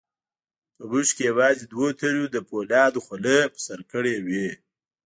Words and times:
په 0.75 0.83
موږ 0.91 1.07
کې 1.15 1.23
یوازې 1.31 1.63
دوو 1.71 1.87
تنو 1.99 2.25
د 2.31 2.37
فولادو 2.47 2.99
خولۍ 3.05 3.39
په 3.53 3.59
سر 3.65 3.79
کړې 3.91 4.15
وې. 4.25 4.47